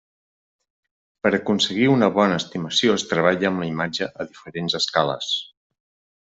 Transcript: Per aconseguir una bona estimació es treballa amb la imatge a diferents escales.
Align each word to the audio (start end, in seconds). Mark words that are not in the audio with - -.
Per 1.27 1.31
aconseguir 1.37 1.85
una 1.95 2.09
bona 2.15 2.39
estimació 2.43 2.95
es 3.01 3.05
treballa 3.13 3.51
amb 3.51 3.63
la 3.65 3.69
imatge 3.73 4.09
a 4.09 4.27
diferents 4.33 4.79
escales. 4.85 5.31